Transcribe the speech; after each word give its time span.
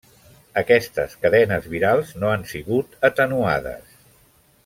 Aquestes 0.61 1.11
cadenes 1.25 1.67
virals 1.75 2.15
no 2.23 2.31
han 2.37 2.47
sigut 2.53 2.97
atenuades. 3.11 3.95